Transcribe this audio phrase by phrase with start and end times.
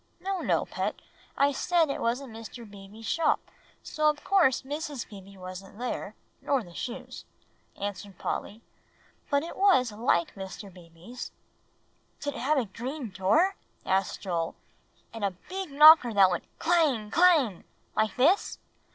[0.19, 0.95] "No, no, Pet;
[1.37, 2.67] I said it wasn't Mr.
[2.67, 3.39] Beebe's shop,
[3.83, 5.07] so of course Mrs.
[5.07, 7.23] Beebe wasn't there, nor the shoes,"
[7.79, 8.63] answered Polly;
[9.29, 10.73] "but it was like Mr.
[10.73, 11.31] Beebe's."
[12.19, 13.53] "Did it have a green door?"
[13.85, 14.55] asked Joel,
[15.13, 17.63] "and a big knocker that went clang clang
[17.95, 18.57] like this?"